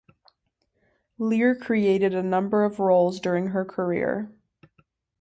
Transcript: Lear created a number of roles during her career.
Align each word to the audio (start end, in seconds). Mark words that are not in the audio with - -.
Lear 1.19 1.53
created 1.53 2.11
a 2.15 2.23
number 2.23 2.63
of 2.63 2.79
roles 2.79 3.19
during 3.19 3.49
her 3.49 3.63
career. 3.63 4.31